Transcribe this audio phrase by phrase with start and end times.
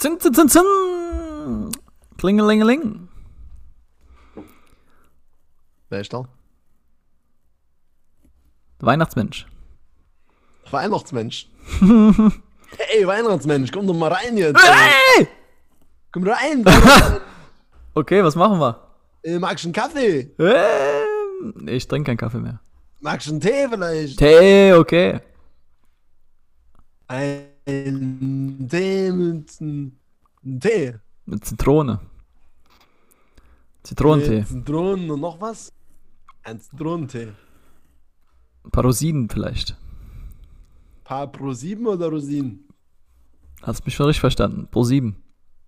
[0.00, 1.70] Zin, zin, zin, zin.
[2.16, 3.08] Klingelingeling.
[5.90, 6.26] Wer ist da?
[8.78, 9.46] Weihnachtsmensch.
[10.70, 11.50] Weihnachtsmensch.
[12.78, 14.58] hey, Weihnachtsmensch, komm doch mal rein jetzt.
[14.58, 15.28] Hey!
[16.12, 16.64] Komm rein.
[17.92, 18.80] Okay, was machen wir?
[19.24, 20.30] äh, magst du einen Kaffee?
[20.38, 22.60] Ähm, ich trinke keinen Kaffee mehr.
[23.00, 24.18] Magst du einen Tee vielleicht?
[24.18, 25.20] Tee, okay.
[27.08, 29.92] Ein Tee mit einem
[30.60, 30.94] Tee.
[31.26, 32.00] Mit Zitrone.
[33.82, 34.44] Zitronentee.
[34.44, 35.72] Zitronen und noch was?
[36.42, 37.28] Ein Zitronentee.
[38.64, 39.76] Ein paar Rosinen vielleicht.
[41.04, 42.68] Paar Pro 7 oder Rosinen?
[43.62, 44.68] Hast mich schon richtig verstanden.
[44.70, 45.16] Pro 7.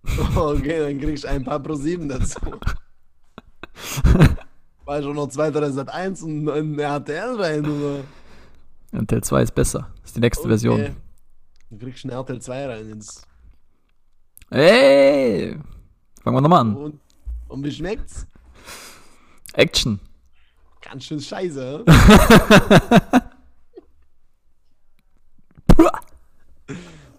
[0.35, 2.39] Okay, dann kriegst du ein paar Pro 7 dazu.
[4.85, 8.03] War schon noch zwei, drei Sat 1 und ein RTL rein, oder?
[8.91, 9.91] RTL 2 ist besser.
[10.01, 10.95] Das ist die nächste Version.
[11.73, 13.23] Dann kriegst du ein RTL 2 rein ins.
[14.51, 15.57] Hey!
[16.23, 16.75] Fangen wir nochmal an.
[16.75, 16.99] Und,
[17.47, 18.27] und wie schmeckt's?
[19.53, 19.99] Action.
[20.81, 21.83] Ganz schön scheiße?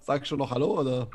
[0.02, 1.08] Sag schon noch Hallo, oder?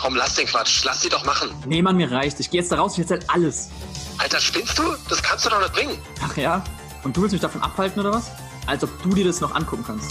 [0.00, 0.82] Komm, lass den Quatsch.
[0.84, 1.50] Lass die doch machen.
[1.66, 2.40] Nee, Mann, mir reicht.
[2.40, 3.68] Ich gehe jetzt da raus, ich erzähl alles.
[4.16, 4.94] Alter, spinnst du?
[5.10, 5.98] Das kannst du doch nicht bringen.
[6.22, 6.64] Ach ja?
[7.04, 8.30] Und du willst mich davon abhalten oder was?
[8.66, 10.10] Als ob du dir das noch angucken kannst.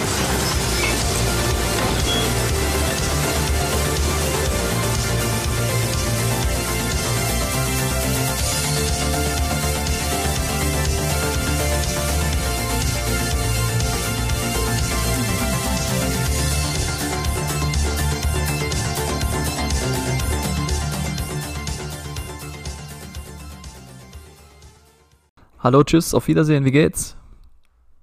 [25.63, 27.15] Hallo, tschüss, auf Wiedersehen, wie geht's?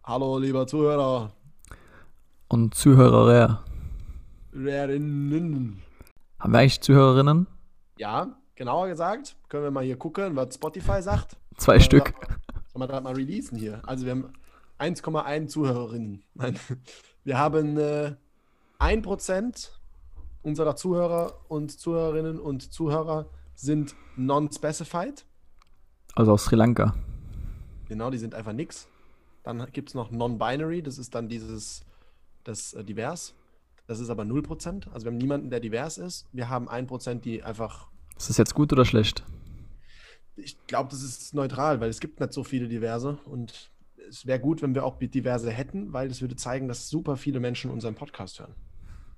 [0.04, 1.32] Hallo, lieber Zuhörer.
[2.46, 3.64] Und Zuhörer.
[4.52, 5.82] Hörerinnen.
[6.38, 7.48] Haben wir eigentlich Zuhörerinnen?
[7.96, 11.36] Ja, genauer gesagt, können wir mal hier gucken, was Spotify sagt.
[11.56, 12.14] Zwei Sollen Stück.
[12.72, 13.82] Sollen wir das mal releasen hier?
[13.84, 14.32] Also wir haben
[14.78, 16.22] 1,1 Zuhörerinnen.
[16.34, 16.56] Nein,
[17.25, 18.14] wir haben äh,
[18.78, 19.70] 1%
[20.42, 25.26] unserer Zuhörer und Zuhörerinnen und Zuhörer sind non-specified.
[26.14, 26.94] Also aus Sri Lanka.
[27.88, 28.88] Genau, die sind einfach nix.
[29.43, 31.82] Dann gibt es noch non-binary, das ist dann dieses,
[32.44, 33.34] das äh, divers.
[33.87, 34.91] Das ist aber 0%.
[34.93, 36.26] Also wir haben niemanden, der divers ist.
[36.32, 37.88] Wir haben 1%, die einfach
[38.19, 39.25] Ist das jetzt gut oder schlecht?
[40.38, 43.71] ich glaube, das ist neutral, weil es gibt nicht so viele diverse und
[44.09, 47.41] es wäre gut, wenn wir auch diverse hätten, weil das würde zeigen, dass super viele
[47.41, 48.55] Menschen unseren Podcast hören.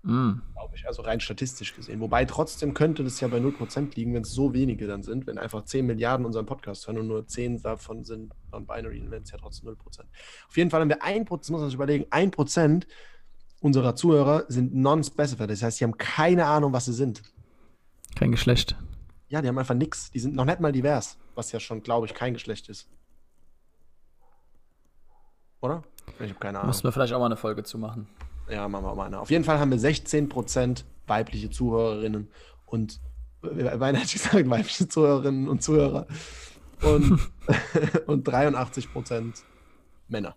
[0.02, 0.40] Mm.
[0.54, 2.00] Glaube ich, also rein statistisch gesehen.
[2.00, 5.38] Wobei trotzdem könnte das ja bei 0% liegen, wenn es so wenige dann sind, wenn
[5.38, 9.30] einfach 10 Milliarden unseren Podcast hören und nur 10 davon sind non-binary, dann wären es
[9.30, 9.76] ja trotzdem 0%.
[10.48, 12.86] Auf jeden Fall haben wir 1%, muss man sich überlegen, 1%
[13.60, 15.50] unserer Zuhörer sind non-specified.
[15.50, 17.22] Das heißt, sie haben keine Ahnung, was sie sind.
[18.16, 18.76] Kein Geschlecht.
[19.28, 20.10] Ja, die haben einfach nichts.
[20.10, 22.88] Die sind noch nicht mal divers, was ja schon, glaube ich, kein Geschlecht ist.
[25.60, 25.82] Oder?
[26.18, 26.68] Ich habe keine Ahnung.
[26.68, 28.08] Müssen wir vielleicht auch mal eine Folge zu machen.
[28.50, 29.20] Ja, machen wir mal eine.
[29.20, 32.28] Auf jeden Fall haben wir 16% weibliche Zuhörerinnen
[32.66, 33.00] und
[33.42, 36.06] äh, beinahe ich gesagt, weibliche Zuhörerinnen und Zuhörer
[36.82, 37.12] und,
[38.06, 39.42] und 83%
[40.08, 40.36] Männer.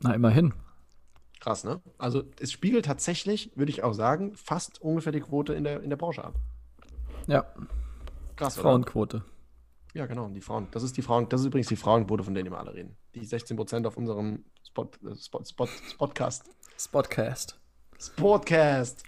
[0.00, 0.54] Na, immerhin.
[1.40, 1.80] Krass, ne?
[1.98, 5.90] Also es spiegelt tatsächlich, würde ich auch sagen, fast ungefähr die Quote in der, in
[5.90, 6.34] der Branche ab.
[7.26, 7.46] Ja,
[8.36, 8.70] Krass, oder?
[8.70, 9.24] Frauenquote.
[9.94, 10.68] Ja, genau, die Frauen.
[10.70, 12.96] Das ist die Frauen, das ist übrigens die Frauenquote, von denen wir alle reden.
[13.14, 16.48] Die 16% auf unserem Spot, äh, Spot, Spot, Spotcast.
[16.78, 17.58] Spotcast.
[17.98, 19.02] Sportcast.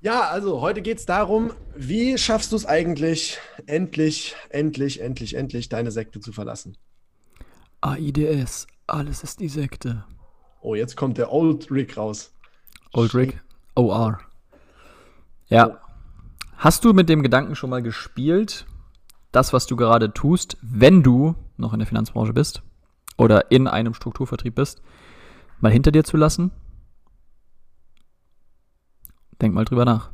[0.00, 5.68] Ja, also heute geht es darum, wie schaffst du es eigentlich, endlich, endlich, endlich, endlich
[5.68, 6.76] deine Sekte zu verlassen?
[7.80, 8.66] AIDS.
[8.86, 10.04] Alles ist die Sekte.
[10.60, 12.32] Oh, jetzt kommt der Old Rick raus.
[12.92, 13.42] Old Rick.
[13.74, 14.20] OR.
[15.48, 15.80] Ja.
[16.56, 18.66] Hast du mit dem Gedanken schon mal gespielt,
[19.32, 22.62] das, was du gerade tust, wenn du noch in der Finanzbranche bist
[23.16, 24.82] oder in einem Strukturvertrieb bist,
[25.60, 26.50] mal hinter dir zu lassen?
[29.40, 30.10] Denk mal drüber nach.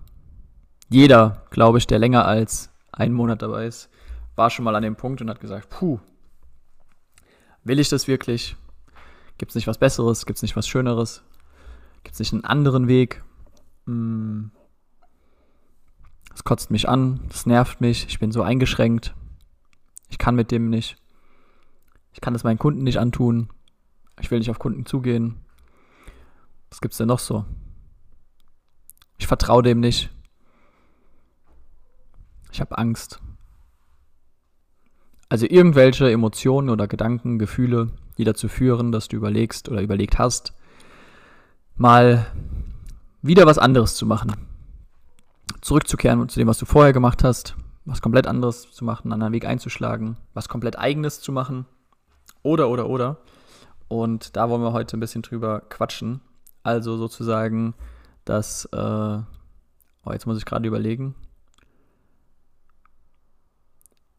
[0.89, 3.89] Jeder, glaube ich, der länger als einen Monat dabei ist,
[4.35, 6.01] war schon mal an dem Punkt und hat gesagt, puh,
[7.65, 8.57] will ich das wirklich?
[9.39, 10.27] Gibt es nicht was Besseres?
[10.27, 11.23] Gibt es nicht was Schöneres?
[12.03, 13.23] Gibt es nicht einen anderen Weg?
[13.87, 14.51] Hm.
[16.35, 19.15] Es kotzt mich an, es nervt mich, ich bin so eingeschränkt.
[20.09, 20.97] Ich kann mit dem nicht.
[22.13, 23.49] Ich kann das meinen Kunden nicht antun.
[24.21, 25.41] Ich will nicht auf Kunden zugehen.
[26.71, 27.45] Was gibt's denn noch so?
[29.19, 30.11] Ich vertraue dem nicht.
[32.51, 33.21] Ich habe Angst.
[35.29, 40.53] Also irgendwelche Emotionen oder Gedanken, Gefühle, die dazu führen, dass du überlegst oder überlegt hast,
[41.77, 42.27] mal
[43.23, 44.35] wieder was anderes zu machen.
[45.63, 49.33] Zurückzukehren zu dem, was du vorher gemacht hast, was komplett anderes zu machen, einen anderen
[49.33, 51.67] Weg einzuschlagen, was komplett eigenes zu machen.
[52.43, 53.19] Oder, oder, oder.
[53.93, 56.23] Und da wollen wir heute ein bisschen drüber quatschen.
[56.63, 57.75] Also sozusagen
[58.25, 61.15] das, äh, oh, jetzt muss ich gerade überlegen.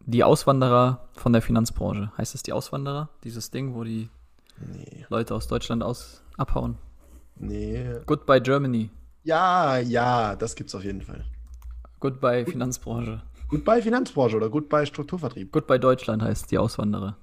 [0.05, 2.11] Die Auswanderer von der Finanzbranche.
[2.19, 3.09] Heißt es die Auswanderer?
[3.23, 4.09] Dieses Ding, wo die
[4.59, 5.07] Nee.
[5.09, 6.77] Leute aus Deutschland aus abhauen.
[7.35, 7.95] Nee.
[8.05, 8.91] Goodbye Germany.
[9.23, 11.25] Ja, ja, das gibt's auf jeden Fall.
[11.99, 13.23] Goodbye Finanzbranche.
[13.47, 15.51] Goodbye Finanzbranche oder Goodbye Strukturvertrieb.
[15.51, 17.17] Goodbye Deutschland heißt die Auswanderer.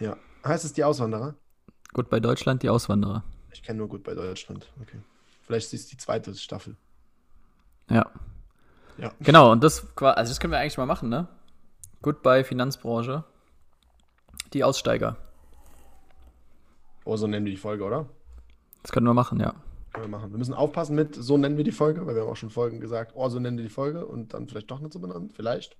[0.00, 0.16] Ja.
[0.46, 1.34] Heißt es die Auswanderer?
[1.92, 3.22] Goodbye Deutschland, die Auswanderer.
[3.52, 4.66] Ich kenne nur Goodbye Deutschland.
[4.80, 4.98] Okay.
[5.42, 6.76] Vielleicht ist es die zweite Staffel.
[7.90, 8.10] Ja.
[8.98, 9.12] Ja.
[9.20, 11.28] Genau, und das, also das können wir eigentlich mal machen, ne?
[12.02, 13.24] Goodbye Finanzbranche.
[14.52, 15.16] Die Aussteiger.
[17.04, 18.06] Oh, so nennen wir die Folge, oder?
[18.82, 19.54] Das können wir machen, ja.
[19.92, 20.30] Können wir machen.
[20.30, 22.80] Wir müssen aufpassen mit, so nennen wir die Folge, weil wir haben auch schon Folgen
[22.80, 25.32] gesagt, oh, so nennen wir die Folge und dann vielleicht doch nicht so benannt.
[25.34, 25.76] Vielleicht.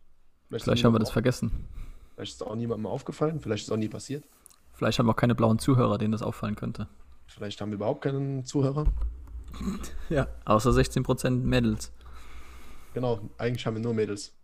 [0.49, 1.69] Vielleicht ist haben wir das auch- vergessen.
[2.15, 3.41] Vielleicht ist es auch niemandem aufgefallen.
[3.41, 4.25] Vielleicht ist es auch nie passiert.
[4.73, 6.89] Vielleicht haben wir auch keine blauen Zuhörer, denen das auffallen könnte.
[7.27, 8.87] Vielleicht haben wir überhaupt keinen Zuhörer.
[10.09, 10.29] Ja.
[10.47, 11.93] Außer 16% Mädels.
[12.95, 14.35] Genau, eigentlich haben wir nur Mädels.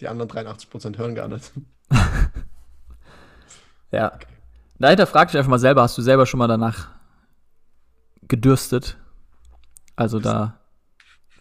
[0.00, 1.50] Die anderen 83% hören gar nicht.
[3.90, 4.18] Ja.
[4.78, 6.88] Dahinter frag dich einfach mal selber, hast du selber schon mal danach
[8.22, 8.98] gedürstet?
[9.96, 10.58] Also da,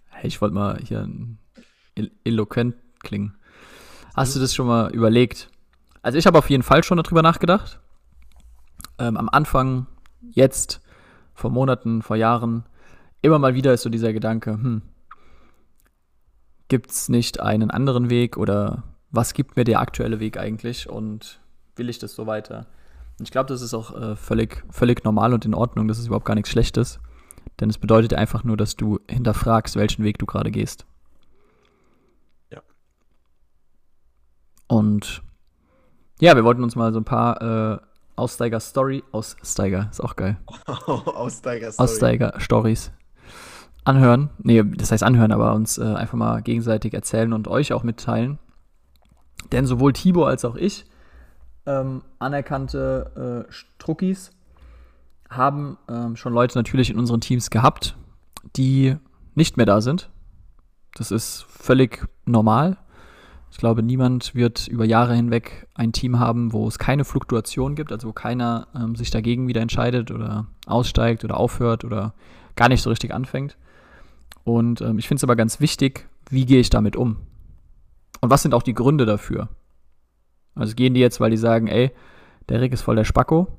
[0.09, 1.09] hey, ich wollte mal hier
[1.95, 3.35] elo- eloquent klingen.
[4.15, 5.49] Hast du das schon mal überlegt?
[6.03, 7.79] Also ich habe auf jeden Fall schon darüber nachgedacht.
[8.99, 9.87] Ähm, am Anfang,
[10.21, 10.81] jetzt,
[11.33, 12.65] vor Monaten, vor Jahren,
[13.21, 14.81] immer mal wieder ist so dieser Gedanke, hm,
[16.67, 21.39] gibt es nicht einen anderen Weg oder was gibt mir der aktuelle Weg eigentlich und
[21.75, 22.65] will ich das so weiter?
[23.19, 25.87] Und ich glaube, das ist auch äh, völlig, völlig normal und in Ordnung.
[25.87, 26.99] Das ist überhaupt gar nichts Schlechtes.
[27.59, 30.85] Denn es bedeutet einfach nur, dass du hinterfragst, welchen Weg du gerade gehst.
[32.51, 32.61] Ja.
[34.67, 35.21] Und
[36.19, 37.79] ja, wir wollten uns mal so ein paar äh,
[38.15, 40.37] Aussteiger-Story, Aussteiger, ist auch geil,
[40.87, 41.89] Aussteiger, sorry.
[41.89, 42.91] Aussteiger-Stories
[43.83, 44.29] anhören.
[44.39, 48.39] Nee, das heißt anhören, aber uns äh, einfach mal gegenseitig erzählen und euch auch mitteilen.
[49.51, 50.85] Denn sowohl Tibor als auch ich,
[51.65, 54.31] ähm, anerkannte äh, Struckis,
[55.29, 57.97] haben ähm, schon Leute natürlich in unseren Teams gehabt,
[58.55, 58.97] die
[59.35, 60.09] nicht mehr da sind.
[60.95, 62.77] Das ist völlig normal.
[63.53, 67.91] Ich glaube, niemand wird über Jahre hinweg ein Team haben, wo es keine Fluktuation gibt,
[67.91, 72.15] also wo keiner ähm, sich dagegen wieder entscheidet oder aussteigt oder aufhört oder
[72.55, 73.55] gar nicht so richtig anfängt.
[74.43, 77.17] Und ähm, ich finde es aber ganz wichtig, wie gehe ich damit um?
[78.21, 79.49] Und was sind auch die Gründe dafür?
[80.55, 81.91] Also gehen die jetzt, weil die sagen, ey,
[82.49, 83.49] der Rick ist voll der Spacko?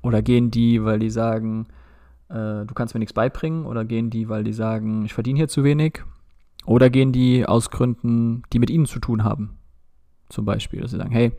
[0.00, 1.66] Oder gehen die, weil die sagen,
[2.28, 3.66] äh, du kannst mir nichts beibringen?
[3.66, 6.04] Oder gehen die, weil die sagen, ich verdiene hier zu wenig?
[6.68, 9.58] Oder gehen die aus Gründen, die mit ihnen zu tun haben?
[10.28, 11.32] Zum Beispiel, dass sie sagen, hey,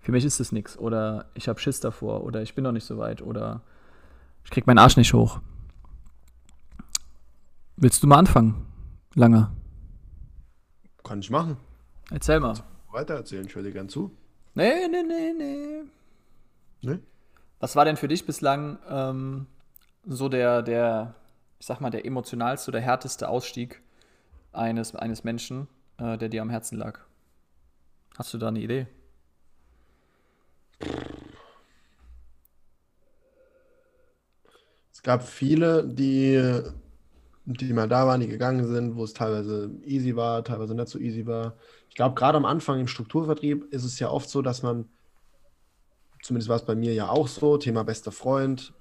[0.00, 0.78] für mich ist das nichts.
[0.78, 2.24] Oder ich habe Schiss davor.
[2.24, 3.22] Oder ich bin noch nicht so weit.
[3.22, 3.62] Oder
[4.44, 5.40] ich krieg meinen Arsch nicht hoch.
[7.78, 8.66] Willst du mal anfangen?
[9.14, 9.50] Lange.
[11.02, 11.56] Kann ich machen.
[12.10, 12.52] Erzähl mal.
[12.92, 14.10] Weiter erzählen, ich höre dir gern zu.
[14.54, 15.84] Nee, nee, nee, nee.
[16.82, 17.00] Ne?
[17.60, 19.46] Was war denn für dich bislang ähm,
[20.04, 21.14] so der, der,
[21.58, 23.80] ich sag mal, der emotionalste oder härteste Ausstieg
[24.56, 27.00] eines, eines Menschen, äh, der dir am Herzen lag?
[28.16, 28.86] Hast du da eine Idee?
[34.92, 36.62] Es gab viele, die,
[37.44, 40.98] die mal da waren, die gegangen sind, wo es teilweise easy war, teilweise nicht so
[40.98, 41.56] easy war.
[41.88, 44.88] Ich glaube, gerade am Anfang im Strukturvertrieb ist es ja oft so, dass man,
[46.22, 48.72] zumindest war es bei mir ja auch so, Thema bester Freund,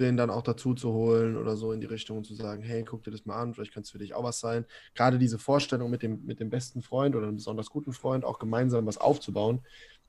[0.00, 2.84] den dann auch dazu zu holen oder so in die Richtung und zu sagen, hey,
[2.84, 4.64] guck dir das mal an, vielleicht könnte es für dich auch was sein.
[4.94, 8.38] Gerade diese Vorstellung mit dem, mit dem besten Freund oder einem besonders guten Freund, auch
[8.38, 9.60] gemeinsam was aufzubauen,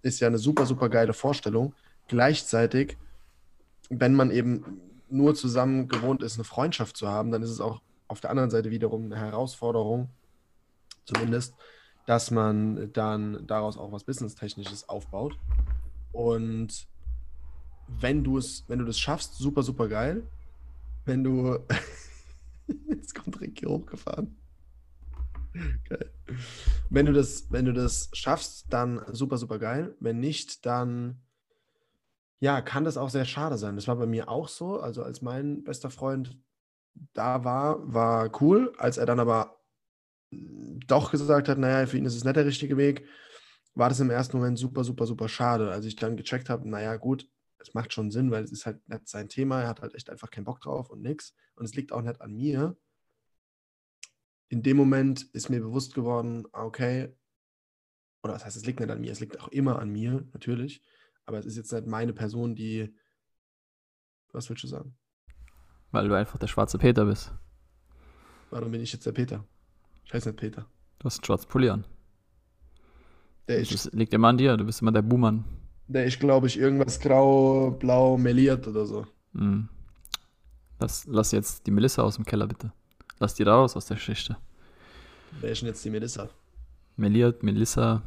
[0.02, 1.76] ist ja eine super, super geile Vorstellung.
[2.08, 2.98] Gleichzeitig,
[3.90, 7.82] wenn man eben nur zusammen gewohnt ist, eine Freundschaft zu haben, dann ist es auch
[8.08, 10.10] auf der anderen Seite wiederum eine Herausforderung,
[11.06, 11.56] zumindest,
[12.06, 15.38] dass man dann daraus auch was Business-Technisches aufbaut.
[16.12, 16.88] Und
[18.00, 20.28] wenn du es, wenn du das schaffst, super, super geil.
[21.06, 21.60] Wenn du.
[22.88, 24.38] Jetzt kommt Rick hier hochgefahren.
[25.90, 26.12] Geil.
[26.90, 29.96] Wenn du das, wenn du das schaffst, dann super, super geil.
[30.00, 31.22] Wenn nicht, dann
[32.40, 33.76] Ja, kann das auch sehr schade sein.
[33.76, 34.80] Das war bei mir auch so.
[34.80, 36.38] Also als mein bester Freund
[37.14, 38.74] da war, war cool.
[38.78, 39.60] Als er dann aber
[40.32, 43.06] doch gesagt hat, naja, für ihn ist es nicht der richtige Weg,
[43.76, 45.72] war das im ersten Moment super, super, super schade.
[45.72, 47.30] Als ich dann gecheckt habe, naja, gut,
[47.62, 49.62] es macht schon Sinn, weil es ist halt nicht sein Thema.
[49.62, 51.34] Er hat halt echt einfach keinen Bock drauf und nix.
[51.56, 52.78] Und es liegt auch nicht an mir.
[54.50, 57.16] In dem Moment ist mir bewusst geworden, okay,
[58.24, 60.84] oder das heißt, es liegt nicht an mir, es liegt auch immer an mir, natürlich.
[61.26, 62.94] Aber es ist jetzt nicht meine Person, die.
[64.34, 64.98] Was willst du sagen?
[65.92, 67.34] Weil du einfach der schwarze Peter bist.
[68.50, 69.46] Warum bin ich jetzt der Peter?
[70.06, 70.68] Ich heiße nicht Peter.
[71.00, 71.86] Du hast einen schwarzen Pulli an.
[73.48, 75.46] Der Das ist, liegt immer an dir, du bist immer der Buhmann.
[75.94, 79.06] Der ist glaube ich, irgendwas grau, blau meliert oder so.
[79.34, 79.68] Hm.
[80.80, 82.72] Lass, lass jetzt die Melissa aus dem Keller, bitte.
[83.20, 84.36] Lass die raus aus der Geschichte.
[85.40, 86.30] Wer ist denn jetzt die Melissa?
[86.98, 88.02] Meliert, Melissa,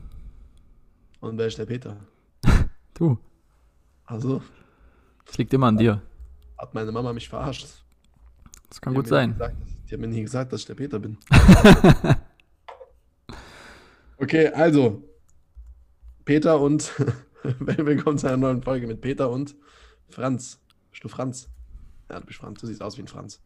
[1.20, 1.96] Und wer ist der Peter?
[2.94, 3.18] du.
[4.06, 4.42] Also,
[5.26, 6.02] Das liegt immer an dir.
[6.58, 7.66] hat meine Mama mich verarscht.
[8.68, 9.32] Das kann Die gut sein.
[9.32, 9.56] Gesagt,
[9.88, 11.16] die hat mir nie gesagt, dass ich der Peter bin.
[14.18, 15.02] okay, also.
[16.24, 16.92] Peter und.
[17.66, 19.54] Willkommen zu einer neuen Folge mit Peter und
[20.08, 20.60] Franz.
[20.90, 21.50] Bist du Franz?
[22.10, 22.60] Ja, du bist Franz.
[22.60, 23.42] Du siehst aus wie ein Franz.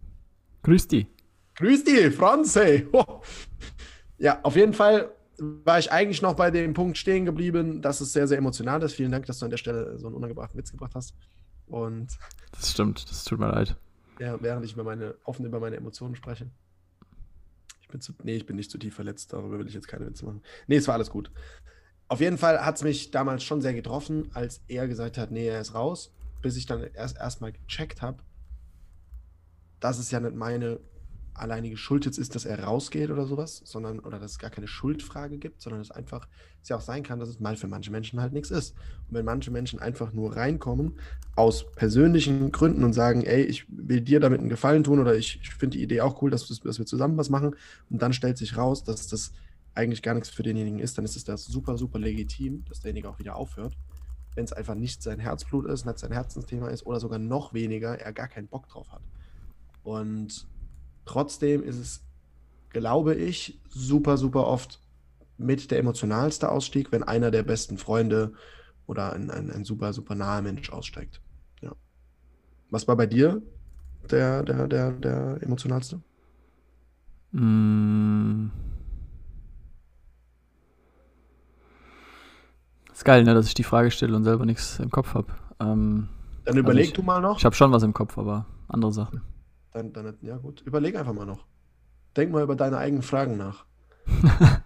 [0.62, 1.08] Grüß die.
[1.56, 2.86] Grüß dich, Franz, hey.
[4.18, 8.12] Ja, auf jeden Fall war ich eigentlich noch bei dem Punkt stehen geblieben, dass es
[8.12, 8.94] sehr, sehr emotional ist.
[8.94, 11.14] Vielen Dank, dass du an der Stelle so einen unangebrachten Witz gebracht hast.
[11.66, 12.16] Und
[12.52, 13.76] Das stimmt, das tut mir leid.
[14.20, 16.48] ja, während ich über meine, offen über meine Emotionen spreche.
[17.82, 20.06] Ich bin zu, nee, ich bin nicht zu tief verletzt, darüber will ich jetzt keine
[20.06, 20.42] Witze machen.
[20.68, 21.30] Nee, es war alles gut.
[22.08, 25.46] Auf jeden Fall hat es mich damals schon sehr getroffen, als er gesagt hat, nee,
[25.46, 26.10] er ist raus,
[26.40, 28.22] bis ich dann erst erstmal gecheckt habe,
[29.78, 30.80] dass es ja nicht meine
[31.34, 34.66] alleinige Schuld jetzt ist, dass er rausgeht oder sowas, sondern, oder dass es gar keine
[34.66, 36.26] Schuldfrage gibt, sondern es einfach,
[36.62, 38.74] es ja auch sein kann, dass es mal für manche Menschen halt nichts ist.
[39.08, 40.98] Und wenn manche Menschen einfach nur reinkommen,
[41.36, 45.40] aus persönlichen Gründen und sagen, ey, ich will dir damit einen Gefallen tun oder ich,
[45.42, 47.54] ich finde die Idee auch cool, dass, dass wir zusammen was machen
[47.90, 49.32] und dann stellt sich raus, dass das
[49.78, 53.08] eigentlich gar nichts für denjenigen ist, dann ist es das super, super legitim, dass derjenige
[53.08, 53.78] auch wieder aufhört.
[54.34, 57.98] Wenn es einfach nicht sein Herzblut ist, nicht sein Herzensthema ist oder sogar noch weniger,
[57.98, 59.02] er gar keinen Bock drauf hat.
[59.84, 60.48] Und
[61.04, 62.04] trotzdem ist es,
[62.70, 64.80] glaube ich, super, super oft
[65.36, 68.32] mit der emotionalste Ausstieg, wenn einer der besten Freunde
[68.86, 71.22] oder ein, ein, ein super, super naher Mensch aussteigt.
[71.62, 71.72] Ja.
[72.70, 73.40] Was war bei dir
[74.10, 76.00] der, der, der, der emotionalste?
[77.30, 78.48] Mm.
[82.98, 85.28] Ist geil, ne, dass ich die Frage stelle und selber nichts im Kopf habe.
[85.60, 86.08] Ähm,
[86.44, 87.38] Dann überleg ich- du mal noch.
[87.38, 89.22] ich habe schon was im Kopf, aber andere Sachen.
[89.72, 91.46] Dann, dann, ja gut, überleg einfach mal noch.
[92.16, 93.66] Denk mal über deine eigenen Fragen nach.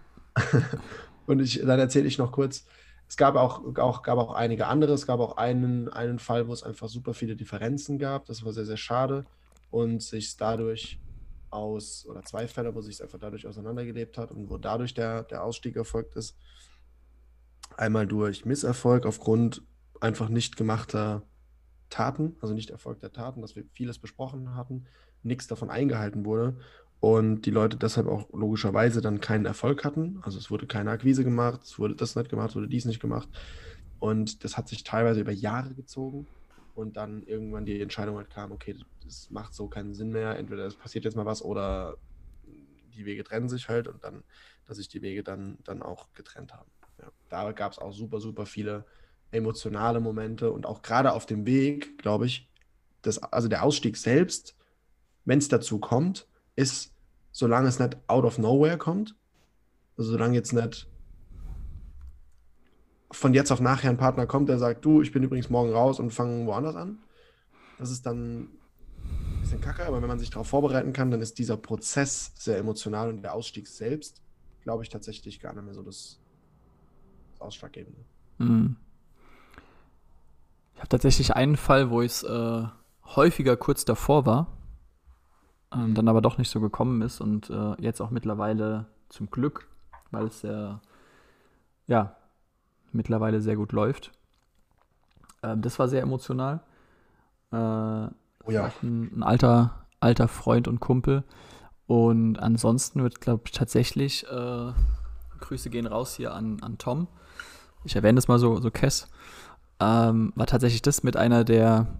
[1.27, 2.65] Und ich, dann erzähle ich noch kurz.
[3.07, 4.93] Es gab auch, auch, gab auch einige andere.
[4.93, 8.25] Es gab auch einen, einen Fall, wo es einfach super viele Differenzen gab.
[8.25, 9.25] Das war sehr, sehr schade.
[9.69, 10.99] Und sich dadurch
[11.51, 15.21] aus, oder zwei Fälle, wo sich es einfach dadurch auseinandergelebt hat und wo dadurch der,
[15.21, 16.35] der Ausstieg erfolgt ist.
[17.77, 19.63] Einmal durch Misserfolg aufgrund
[19.99, 21.23] einfach nicht gemachter
[21.89, 24.85] Taten, also nicht erfolgter Taten, dass wir vieles besprochen hatten,
[25.21, 26.57] nichts davon eingehalten wurde
[26.99, 30.19] und die Leute deshalb auch logischerweise dann keinen Erfolg hatten.
[30.23, 32.99] Also es wurde keine Akquise gemacht, es wurde das nicht gemacht, es wurde dies nicht
[32.99, 33.27] gemacht.
[33.99, 36.27] Und das hat sich teilweise über Jahre gezogen
[36.75, 40.65] und dann irgendwann die Entscheidung halt kam, okay, das macht so keinen Sinn mehr, entweder
[40.65, 41.97] es passiert jetzt mal was oder
[42.95, 44.23] die Wege trennen sich halt und dann,
[44.65, 46.69] dass sich die Wege dann, dann auch getrennt haben.
[46.99, 48.85] Ja, da gab es auch super, super viele
[49.31, 52.49] emotionale Momente und auch gerade auf dem Weg, glaube ich,
[53.01, 54.55] das, also der Ausstieg selbst,
[55.25, 56.93] wenn es dazu kommt, ist,
[57.31, 59.15] solange es nicht out of nowhere kommt,
[59.97, 60.87] also solange jetzt nicht
[63.11, 65.99] von jetzt auf nachher ein Partner kommt, der sagt, du, ich bin übrigens morgen raus
[65.99, 66.99] und fange woanders an,
[67.77, 71.37] das ist dann ein bisschen kacke, aber wenn man sich darauf vorbereiten kann, dann ist
[71.37, 74.22] dieser Prozess sehr emotional und der Ausstieg selbst,
[74.63, 76.19] glaube ich, tatsächlich gar nicht mehr so das,
[77.31, 77.99] das Ausschlaggebende.
[78.39, 78.75] Mm.
[80.73, 82.63] Ich habe tatsächlich einen Fall, wo ich äh,
[83.05, 84.47] häufiger kurz davor war,
[85.73, 89.67] ähm, dann aber doch nicht so gekommen ist und äh, jetzt auch mittlerweile zum Glück,
[90.11, 90.81] weil es sehr,
[91.87, 92.15] ja,
[92.91, 94.11] mittlerweile sehr gut läuft.
[95.43, 96.61] Ähm, das war sehr emotional.
[97.51, 98.07] Äh,
[98.45, 98.71] Oh ja.
[98.81, 101.23] ein, ein alter, alter Freund und Kumpel.
[101.93, 104.71] Und ansonsten wird, glaube ich, tatsächlich, äh,
[105.41, 107.07] Grüße gehen raus hier an, an Tom.
[107.83, 109.11] Ich erwähne das mal so, so Kess.
[109.79, 111.99] Ähm, war tatsächlich das mit einer der,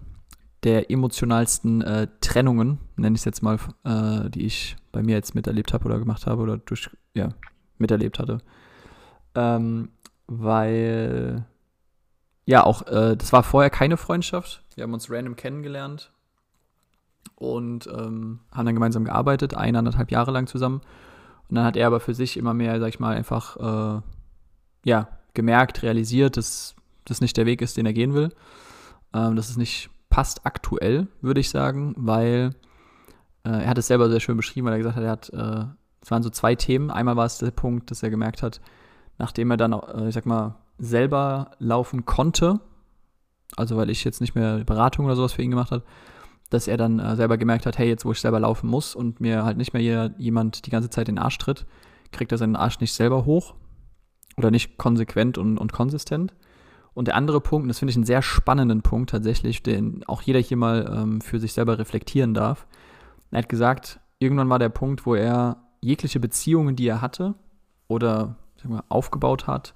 [0.64, 5.36] der emotionalsten äh, Trennungen, nenne ich es jetzt mal, äh, die ich bei mir jetzt
[5.36, 7.28] miterlebt habe oder gemacht habe oder durch, ja,
[7.78, 8.38] miterlebt hatte.
[9.36, 9.90] Ähm,
[10.26, 11.46] weil
[12.46, 14.64] ja, auch, äh, das war vorher keine Freundschaft.
[14.74, 16.10] Wir haben uns random kennengelernt
[17.36, 20.80] und ähm, haben dann gemeinsam gearbeitet, eineinhalb Jahre lang zusammen.
[21.48, 24.02] Und dann hat er aber für sich immer mehr, sag ich mal, einfach, äh,
[24.84, 28.30] ja, gemerkt, realisiert, dass das nicht der Weg ist, den er gehen will.
[29.12, 32.50] Ähm, dass es nicht passt aktuell, würde ich sagen, weil
[33.44, 35.66] äh, er hat es selber sehr schön beschrieben, weil er gesagt hat, er hat, äh,
[36.00, 36.90] es waren so zwei Themen.
[36.90, 38.60] Einmal war es der Punkt, dass er gemerkt hat,
[39.18, 42.60] nachdem er dann, äh, ich sag mal, selber laufen konnte,
[43.56, 45.84] also weil ich jetzt nicht mehr Beratung oder sowas für ihn gemacht habe,
[46.54, 49.20] dass er dann äh, selber gemerkt hat, hey, jetzt wo ich selber laufen muss und
[49.20, 51.66] mir halt nicht mehr jeder, jemand die ganze Zeit den Arsch tritt,
[52.12, 53.54] kriegt er seinen Arsch nicht selber hoch
[54.36, 56.34] oder nicht konsequent und, und konsistent.
[56.94, 60.22] Und der andere Punkt, und das finde ich einen sehr spannenden Punkt tatsächlich, den auch
[60.22, 62.66] jeder hier mal ähm, für sich selber reflektieren darf.
[63.32, 67.34] Er hat gesagt, irgendwann war der Punkt, wo er jegliche Beziehungen, die er hatte
[67.88, 69.74] oder mal, aufgebaut hat,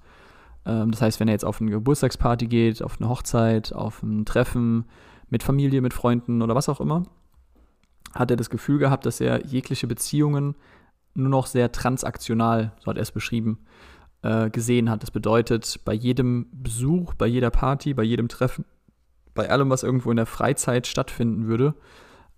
[0.68, 4.24] ähm, das heißt, wenn er jetzt auf eine Geburtstagsparty geht, auf eine Hochzeit, auf ein
[4.24, 4.84] Treffen
[5.30, 7.04] mit Familie, mit Freunden oder was auch immer,
[8.14, 10.54] hat er das Gefühl gehabt, dass er jegliche Beziehungen
[11.14, 13.58] nur noch sehr transaktional, so hat er es beschrieben,
[14.22, 15.02] äh, gesehen hat.
[15.02, 18.64] Das bedeutet, bei jedem Besuch, bei jeder Party, bei jedem Treffen,
[19.34, 21.74] bei allem, was irgendwo in der Freizeit stattfinden würde,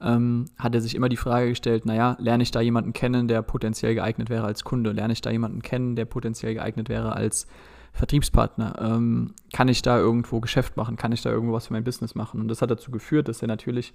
[0.00, 3.42] ähm, hat er sich immer die Frage gestellt, naja, lerne ich da jemanden kennen, der
[3.42, 4.92] potenziell geeignet wäre als Kunde?
[4.92, 7.46] Lerne ich da jemanden kennen, der potenziell geeignet wäre als
[7.92, 8.76] Vertriebspartner?
[8.80, 10.96] Ähm, kann ich da irgendwo Geschäft machen?
[10.96, 12.40] Kann ich da irgendwo was für mein Business machen?
[12.40, 13.92] Und das hat dazu geführt, dass er natürlich,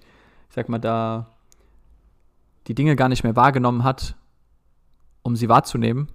[0.50, 1.28] ich sag mal, da
[2.68, 4.16] die Dinge gar nicht mehr wahrgenommen hat,
[5.22, 6.08] um sie wahrzunehmen,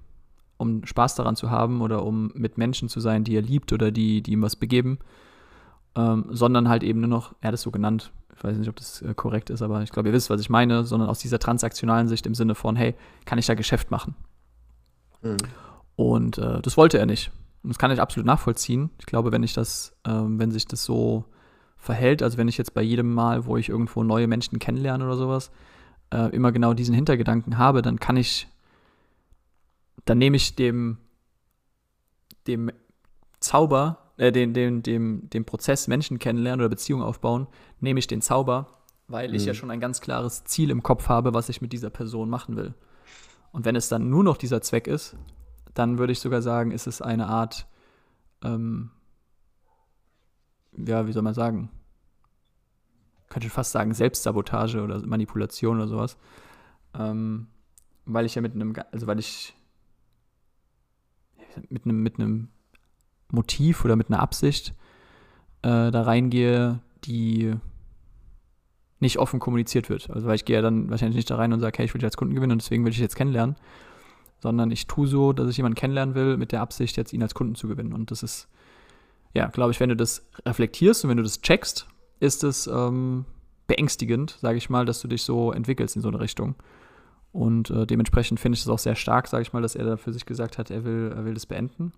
[0.57, 3.91] um Spaß daran zu haben oder um mit Menschen zu sein, die er liebt oder
[3.91, 4.99] die, die ihm was begeben,
[5.97, 8.77] ähm, sondern halt eben nur noch, er hat es so genannt, ich weiß nicht, ob
[8.77, 11.39] das äh, korrekt ist, aber ich glaube, ihr wisst, was ich meine, sondern aus dieser
[11.39, 12.95] transaktionalen Sicht im Sinne von, hey,
[13.25, 14.15] kann ich da Geschäft machen?
[15.23, 15.37] Mhm.
[15.97, 17.31] Und äh, das wollte er nicht.
[17.63, 18.91] Und das kann ich absolut nachvollziehen.
[18.99, 21.25] Ich glaube, wenn ich das, ähm, wenn sich das so
[21.77, 25.17] verhält, also wenn ich jetzt bei jedem Mal, wo ich irgendwo neue Menschen kennenlerne oder
[25.17, 25.51] sowas,
[26.13, 28.49] äh, immer genau diesen Hintergedanken habe, dann kann ich,
[30.05, 30.99] dann nehme ich dem,
[32.47, 32.71] dem
[33.41, 37.47] Zauber, äh, den, dem, dem, dem Prozess Menschen kennenlernen oder Beziehungen aufbauen,
[37.81, 38.67] nehme ich den Zauber,
[39.09, 39.35] weil mhm.
[39.35, 39.57] ich ja mhm.
[39.57, 42.75] schon ein ganz klares Ziel im Kopf habe, was ich mit dieser Person machen will.
[43.53, 45.17] Und wenn es dann nur noch dieser Zweck ist,
[45.75, 47.67] dann würde ich sogar sagen, ist es eine Art,
[48.43, 48.91] ähm,
[50.77, 51.71] ja, wie soll man sagen?
[53.29, 56.17] Könnte fast sagen, Selbstsabotage oder Manipulation oder sowas.
[56.95, 57.47] Ähm,
[58.05, 59.55] weil ich ja mit einem, also weil ich
[61.69, 62.49] mit einem, mit einem
[63.31, 64.75] Motiv oder mit einer Absicht
[65.63, 67.55] äh, da reingehe, die
[68.99, 70.11] nicht offen kommuniziert wird.
[70.11, 72.01] Also weil ich gehe ja dann wahrscheinlich nicht da rein und sage, hey, ich will
[72.01, 73.57] dich als Kunden gewinnen und deswegen will ich dich jetzt kennenlernen,
[74.41, 77.35] sondern ich tue so, dass ich jemanden kennenlernen will, mit der Absicht, jetzt ihn als
[77.35, 77.93] Kunden zu gewinnen.
[77.93, 78.49] Und das ist,
[79.35, 81.87] ja, glaube ich, wenn du das reflektierst und wenn du das checkst,
[82.21, 83.25] ist es ähm,
[83.67, 86.55] beängstigend, sage ich mal, dass du dich so entwickelst in so eine Richtung.
[87.33, 89.97] Und äh, dementsprechend finde ich es auch sehr stark, sage ich mal, dass er da
[89.97, 91.93] für sich gesagt hat, er will, er will das beenden.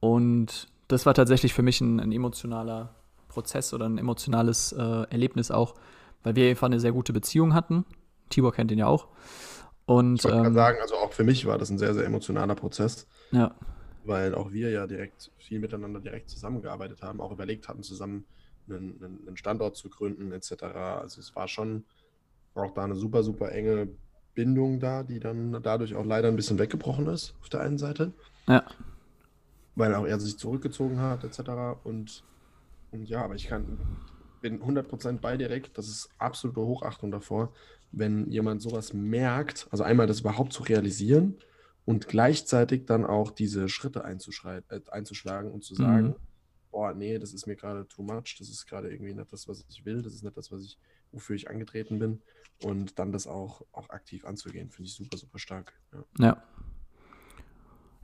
[0.00, 2.94] Und das war tatsächlich für mich ein, ein emotionaler
[3.28, 5.74] Prozess oder ein emotionales äh, Erlebnis auch,
[6.22, 7.84] weil wir einfach eine sehr gute Beziehung hatten.
[8.30, 9.08] Tibor kennt ihn ja auch.
[9.86, 12.56] Und, ich wollte ähm, sagen, also auch für mich war das ein sehr, sehr emotionaler
[12.56, 13.06] Prozess.
[13.30, 13.54] Ja.
[14.04, 18.24] Weil auch wir ja direkt viel miteinander direkt zusammengearbeitet haben, auch überlegt hatten, zusammen
[18.68, 20.64] einen, einen Standort zu gründen, etc.
[20.64, 21.84] Also es war schon
[22.54, 23.88] auch da eine super, super enge
[24.34, 28.12] Bindung da, die dann dadurch auch leider ein bisschen weggebrochen ist, auf der einen Seite.
[28.48, 28.64] Ja.
[29.76, 31.40] Weil auch er sich zurückgezogen hat, etc.
[31.84, 32.24] Und,
[32.90, 33.78] und ja, aber ich kann,
[34.40, 35.78] bin 100% bei direkt.
[35.78, 37.52] Das ist absolute Hochachtung davor,
[37.92, 41.36] wenn jemand sowas merkt, also einmal das überhaupt zu realisieren
[41.84, 45.78] und gleichzeitig dann auch diese Schritte äh, einzuschlagen und zu mhm.
[45.78, 46.16] sagen, mhm.
[46.70, 49.64] boah, nee, das ist mir gerade too much, das ist gerade irgendwie nicht das, was
[49.68, 50.78] ich will, das ist nicht das, was ich,
[51.12, 52.20] wofür ich angetreten bin
[52.62, 55.72] und dann das auch, auch aktiv anzugehen, finde ich super, super stark.
[55.92, 56.04] Ja.
[56.18, 56.42] ja.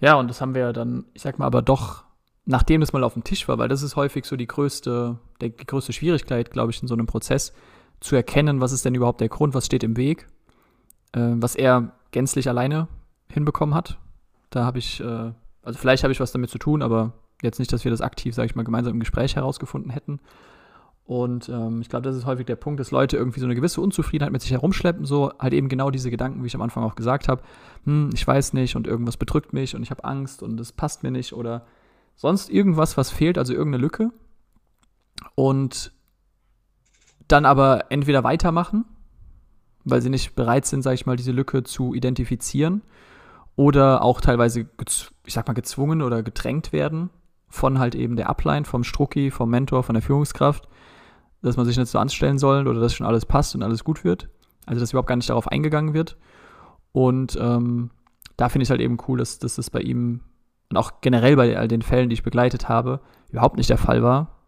[0.02, 2.04] Ja, und das haben wir dann, ich sag mal, aber doch,
[2.44, 5.54] nachdem das mal auf dem Tisch war, weil das ist häufig so die größte, die
[5.54, 7.52] größte Schwierigkeit, glaube ich, in so einem Prozess,
[8.02, 10.26] zu erkennen, was ist denn überhaupt der Grund, was steht im Weg,
[11.12, 12.88] äh, was er gänzlich alleine
[13.28, 13.98] hinbekommen hat.
[14.50, 17.12] Da habe ich, äh, also vielleicht habe ich was damit zu tun, aber
[17.42, 20.20] jetzt nicht, dass wir das aktiv, sage ich mal, gemeinsam im Gespräch herausgefunden hätten.
[21.04, 23.80] Und ähm, ich glaube, das ist häufig der Punkt, dass Leute irgendwie so eine gewisse
[23.80, 26.94] Unzufriedenheit mit sich herumschleppen, so halt eben genau diese Gedanken, wie ich am Anfang auch
[26.94, 27.42] gesagt habe,
[27.84, 31.02] hm, ich weiß nicht und irgendwas bedrückt mich und ich habe Angst und es passt
[31.02, 31.66] mir nicht oder
[32.14, 34.10] sonst irgendwas, was fehlt, also irgendeine Lücke.
[35.34, 35.92] Und
[37.32, 38.84] dann aber entweder weitermachen,
[39.84, 42.82] weil sie nicht bereit sind, sage ich mal, diese Lücke zu identifizieren,
[43.56, 44.66] oder auch teilweise,
[45.26, 47.10] ich sag mal, gezwungen oder gedrängt werden
[47.48, 50.68] von halt eben der Upline, vom Strucki, vom Mentor, von der Führungskraft,
[51.42, 54.04] dass man sich nicht so anstellen soll oder dass schon alles passt und alles gut
[54.04, 54.28] wird.
[54.64, 56.16] Also dass überhaupt gar nicht darauf eingegangen wird.
[56.92, 57.90] Und ähm,
[58.36, 60.20] da finde ich halt eben cool, dass, dass das bei ihm
[60.70, 64.02] und auch generell bei all den Fällen, die ich begleitet habe, überhaupt nicht der Fall
[64.02, 64.38] war,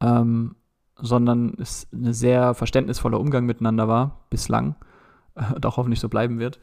[0.00, 0.56] ähm,
[1.00, 4.74] sondern es ein sehr verständnisvoller Umgang miteinander war, bislang,
[5.54, 6.58] und auch hoffentlich so bleiben wird.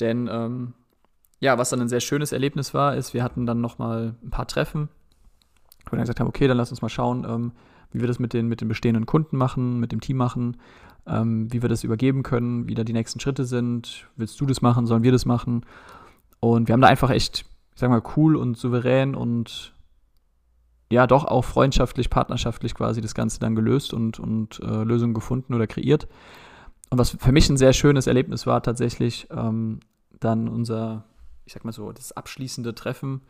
[0.00, 0.74] Denn ähm,
[1.40, 4.46] ja, was dann ein sehr schönes Erlebnis war, ist, wir hatten dann nochmal ein paar
[4.46, 4.88] Treffen,
[5.86, 7.52] wo wir dann gesagt haben, okay, dann lass uns mal schauen, ähm,
[7.92, 10.58] wie wir das mit den, mit den bestehenden Kunden machen, mit dem Team machen,
[11.06, 14.06] ähm, wie wir das übergeben können, wie da die nächsten Schritte sind.
[14.16, 14.86] Willst du das machen?
[14.86, 15.64] Sollen wir das machen?
[16.40, 19.74] Und wir haben da einfach echt, ich sag mal, cool und souverän und
[20.90, 25.54] ja, doch auch freundschaftlich, partnerschaftlich quasi das Ganze dann gelöst und, und äh, Lösungen gefunden
[25.54, 26.08] oder kreiert.
[26.90, 29.78] Und was für mich ein sehr schönes Erlebnis war, tatsächlich ähm,
[30.18, 31.04] dann unser,
[31.44, 33.22] ich sag mal so, das abschließende Treffen,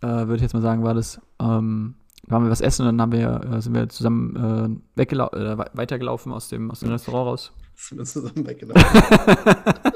[0.00, 1.96] äh, würde ich jetzt mal sagen, war das, ähm,
[2.28, 6.30] waren wir was essen und dann haben wir, äh, sind wir zusammen äh, äh, weitergelaufen
[6.32, 7.52] aus dem, aus dem Restaurant raus.
[7.74, 8.84] Sind wir zusammen weggelaufen?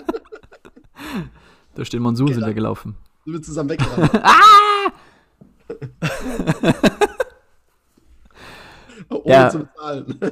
[1.76, 2.96] Durch den Monsun Okay, sind wir gelaufen.
[3.24, 4.20] Sind wir zusammen weggelaufen?
[9.08, 9.48] Ohne Ja.
[9.50, 10.18] zu bezahlen.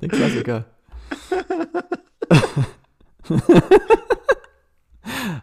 [0.00, 0.64] Der Klassiker.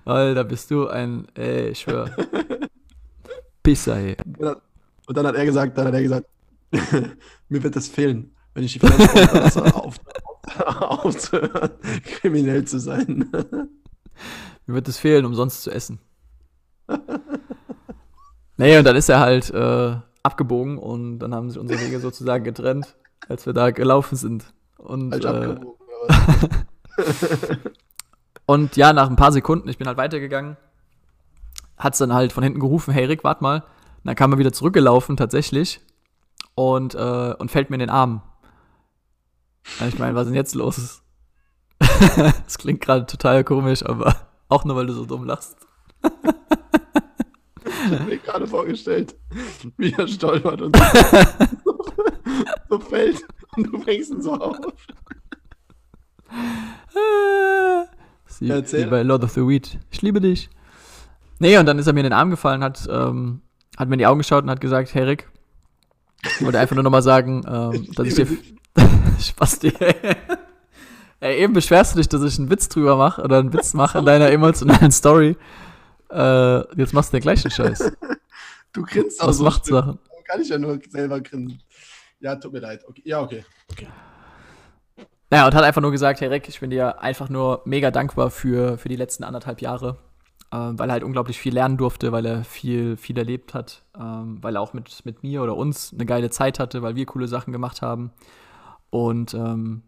[0.05, 2.09] Alter, bist du ein, ey, ich schwör.
[3.63, 4.17] Pisser, ey.
[5.07, 6.27] Und dann, hat er gesagt, dann hat er gesagt,
[7.49, 9.95] mir wird das fehlen, wenn ich die verlasse, auf,
[10.65, 11.71] aufzuhören,
[12.05, 13.29] kriminell zu sein.
[14.65, 15.99] Mir wird es fehlen, um sonst zu essen.
[18.57, 22.43] nee, und dann ist er halt äh, abgebogen und dann haben sich unsere Wege sozusagen
[22.43, 22.95] getrennt,
[23.27, 24.45] als wir da gelaufen sind.
[24.77, 25.59] Und, Falsch äh,
[28.45, 30.57] und ja, nach ein paar Sekunden, ich bin halt weitergegangen,
[31.77, 33.57] hat es dann halt von hinten gerufen, hey Rick, warte mal.
[33.59, 35.81] Und dann kam er wieder zurückgelaufen, tatsächlich,
[36.55, 38.21] und, äh, und fällt mir in den Arm.
[39.87, 41.03] Ich meine, was ist denn jetzt los?
[41.79, 44.15] das klingt gerade total komisch, aber
[44.49, 45.55] auch nur, weil du so dumm lachst.
[47.83, 49.15] Ich habe mir gerade vorgestellt,
[49.77, 50.83] wie er stolpert und so,
[52.69, 54.57] so fällt und du bringst ihn so auf.
[58.27, 58.85] Sie, erzähl.
[58.85, 59.79] wie bei Lord of the Weed.
[59.89, 60.49] Ich liebe dich.
[61.39, 63.41] Nee, und dann ist er mir in den Arm gefallen, hat, ähm,
[63.77, 65.29] hat mir in die Augen geschaut und hat gesagt, hey Rick,
[66.23, 68.27] ich wollte einfach nur nochmal sagen, ähm, dass ich dir...
[69.19, 69.73] Spaß dir.
[71.19, 73.99] Ey, eben beschwerst du dich, dass ich einen Witz drüber mache oder einen Witz mache
[73.99, 75.35] in deiner emotionalen Story.
[76.11, 77.91] Äh, jetzt machst du den gleichen Scheiß.
[78.73, 79.43] Du grinst auch Was so.
[79.43, 79.65] macht.
[79.65, 79.99] Sachen?
[80.25, 81.61] Kann ich ja nur selber grinsen.
[82.21, 82.85] Ja, tut mir leid.
[82.87, 83.01] Okay.
[83.03, 83.43] Ja, okay.
[85.29, 88.29] Naja, und hat einfach nur gesagt, hey Rick, ich bin dir einfach nur mega dankbar
[88.29, 89.97] für, für die letzten anderthalb Jahre,
[90.53, 94.37] ähm, weil er halt unglaublich viel lernen durfte, weil er viel, viel erlebt hat, ähm,
[94.41, 97.27] weil er auch mit, mit mir oder uns eine geile Zeit hatte, weil wir coole
[97.27, 98.11] Sachen gemacht haben.
[98.89, 99.83] Und ähm,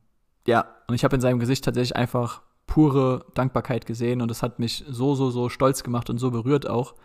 [0.47, 4.59] ja, und ich habe in seinem Gesicht tatsächlich einfach pure Dankbarkeit gesehen und das hat
[4.59, 6.95] mich so, so, so stolz gemacht und so berührt auch,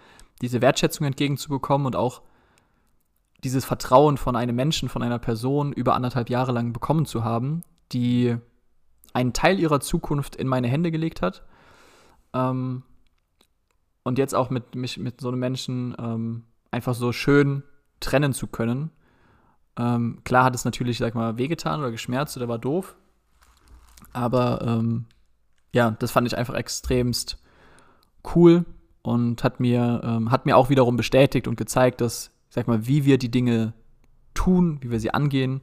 [0.41, 2.23] diese Wertschätzung entgegenzubekommen und auch
[3.45, 7.63] dieses Vertrauen von einem Menschen, von einer Person über anderthalb Jahre lang bekommen zu haben,
[7.93, 8.37] die
[9.13, 11.45] einen Teil ihrer Zukunft in meine Hände gelegt hat.
[12.33, 12.83] Ähm,
[14.03, 17.63] und jetzt auch mit, mich mit so einem Menschen ähm, einfach so schön
[18.01, 18.91] trennen zu können.
[19.77, 22.97] Ähm, klar hat es natürlich, sag mal, wehgetan oder geschmerzt oder war doof.
[24.13, 25.07] Aber ähm,
[25.73, 27.39] ja, das fand ich einfach extremst
[28.35, 28.65] cool
[29.03, 33.05] und hat mir, ähm, hat mir auch wiederum bestätigt und gezeigt, dass, sag mal, wie
[33.05, 33.75] wir die Dinge
[34.35, 35.61] tun, wie wir sie angehen,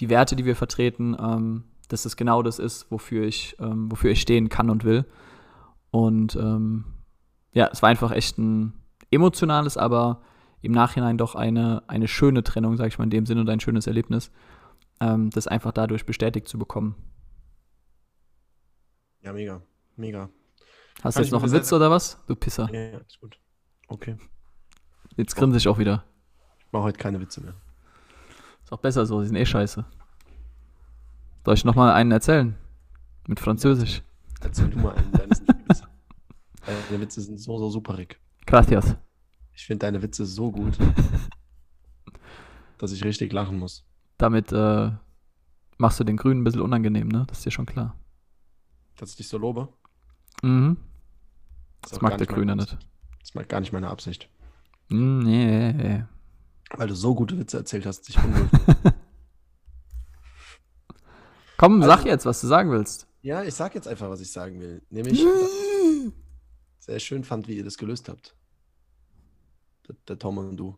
[0.00, 4.10] die Werte, die wir vertreten, ähm, dass das genau das ist, wofür ich, ähm, wofür
[4.10, 5.04] ich stehen kann und will.
[5.90, 6.84] Und ähm,
[7.52, 8.74] ja, es war einfach echt ein
[9.10, 10.20] emotionales, aber
[10.60, 13.60] im Nachhinein doch eine, eine schöne Trennung, sag ich mal in dem Sinne, und ein
[13.60, 14.30] schönes Erlebnis,
[15.00, 16.94] ähm, das einfach dadurch bestätigt zu bekommen.
[19.28, 19.60] Ja, mega.
[19.96, 20.30] Mega.
[21.02, 22.18] Hast du jetzt noch einen Witz oder was?
[22.28, 22.66] Du Pisser.
[22.72, 23.38] Ja, ja, ist gut.
[23.86, 24.16] Okay.
[25.18, 26.02] Jetzt grinse ich auch wieder.
[26.60, 27.52] Ich mache heute keine Witze mehr.
[28.64, 29.84] Ist auch besser so, die sind eh scheiße.
[31.44, 32.56] Soll ich noch mal einen erzählen?
[33.26, 34.02] Mit Französisch.
[34.40, 35.12] Erzähl du mal einen.
[35.12, 35.88] Deine, sind viel besser.
[36.64, 38.18] deine Witze sind so, so super, Rick.
[38.46, 38.96] Gracias.
[39.52, 40.78] Ich finde deine Witze so gut,
[42.78, 43.84] dass ich richtig lachen muss.
[44.16, 44.90] Damit äh,
[45.76, 47.26] machst du den Grünen ein bisschen unangenehm, ne?
[47.28, 47.94] Das ist dir schon klar.
[48.98, 49.68] Dass ich dich so lobe.
[50.42, 50.76] Mhm.
[51.80, 52.76] Das auch mag der Grüne nicht.
[53.20, 54.28] Das mag gar nicht meine Absicht.
[54.88, 56.04] Mm, nee, nee.
[56.76, 58.48] Weil du so gute Witze erzählt hast, ich unwohl.
[61.56, 63.06] Komm, sag Also- jetzt, was du sagen willst.
[63.22, 64.82] ja, ich sag jetzt einfach, was ich sagen will.
[64.90, 66.12] Nämlich, ich
[66.78, 68.34] sehr schön fand, wie ihr das gelöst habt.
[69.88, 70.76] der, der Tom und du.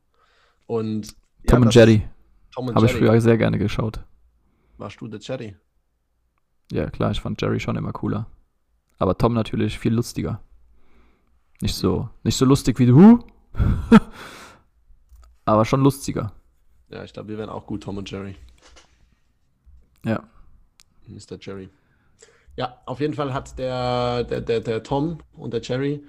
[0.66, 1.16] Und Tom
[1.48, 2.08] ja, und das- Jerry.
[2.52, 4.04] Tom und Habe ich früher sehr gerne geschaut.
[4.78, 5.54] Warst du der Jerry?
[6.72, 8.26] Ja, klar, ich fand Jerry schon immer cooler.
[8.98, 10.40] Aber Tom natürlich viel lustiger.
[11.60, 13.24] Nicht so, nicht so lustig wie du.
[15.44, 16.32] aber schon lustiger.
[16.88, 18.36] Ja, ich glaube, wir wären auch gut, Tom und Jerry.
[20.04, 20.22] Ja.
[21.06, 21.38] Mr.
[21.40, 21.68] Jerry.
[22.56, 26.04] Ja, auf jeden Fall hat der, der, der, der Tom und der Jerry.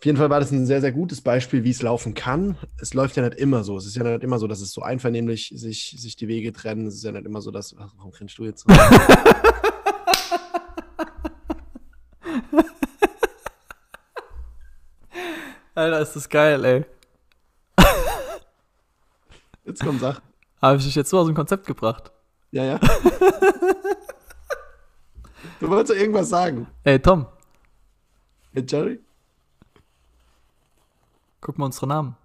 [0.00, 2.56] Auf jeden Fall war das ein sehr, sehr gutes Beispiel, wie es laufen kann.
[2.80, 3.76] Es läuft ja nicht immer so.
[3.76, 6.86] Es ist ja nicht immer so, dass es so einvernehmlich sich, sich die Wege trennen.
[6.86, 7.76] Es ist ja nicht immer so, dass.
[7.78, 8.64] Ach, warum grinst du jetzt?
[8.66, 8.74] so?
[15.74, 16.86] Alter, ist das geil, ey.
[19.66, 20.22] Jetzt komm, sag.
[20.62, 22.10] Habe ich dich jetzt so aus dem Konzept gebracht.
[22.52, 22.80] Ja, ja.
[25.60, 26.68] du wolltest doch irgendwas sagen.
[26.84, 27.26] Ey, Tom,
[28.54, 28.98] Hey, Jerry?
[31.40, 32.16] Guck mal unsere Namen.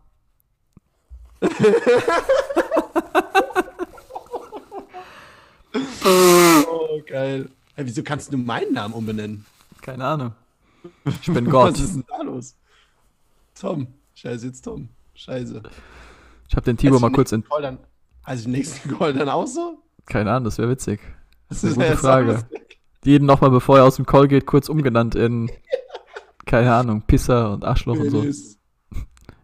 [6.06, 7.50] Oh, geil.
[7.76, 9.46] Hey, wieso kannst du meinen Namen umbenennen?
[9.82, 10.34] Keine Ahnung.
[11.22, 11.74] Ich bin Gott.
[11.74, 12.56] Was ist denn da los?
[13.60, 13.88] Tom.
[14.14, 14.90] Scheiße, jetzt Tom.
[15.14, 15.62] Scheiße.
[16.48, 17.44] Ich habe den Timo Heißt mal kurz in.
[17.44, 17.80] Call dann,
[18.24, 19.80] also im nächsten Call dann auch so?
[20.06, 21.02] Keine Ahnung, das wäre witzig.
[21.50, 22.46] Das eine gute Frage.
[23.04, 25.50] Jeden nochmal, bevor er aus dem Call geht, kurz umgenannt in.
[26.46, 28.55] Keine Ahnung, Pisser und Arschloch und so.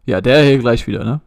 [0.06, 1.22] Ja, der hier gleich wieder, ne?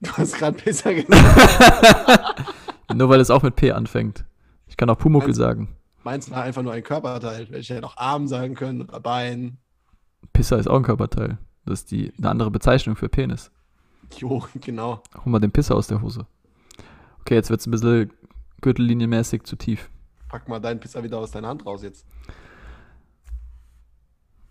[0.00, 2.44] Du hast gerade besser gesagt.
[2.94, 4.24] Nur weil es auch mit P anfängt.
[4.66, 5.76] Ich kann auch Pumuckel Meinst du- sagen.
[6.02, 7.46] Meins war einfach nur ein Körperteil.
[7.46, 9.56] Hätte ich ja noch Arm sagen können oder Bein.
[10.34, 11.38] Pisser ist auch ein Körperteil.
[11.64, 13.50] Das ist die, eine andere Bezeichnung für Penis.
[14.18, 15.02] Jo, genau.
[15.24, 16.26] Hol mal den Pisser aus der Hose.
[17.20, 18.12] Okay, jetzt wird es ein bisschen
[18.60, 19.88] gürtellinienmäßig zu tief.
[20.28, 22.04] Pack mal deinen Pisser wieder aus deiner Hand raus jetzt.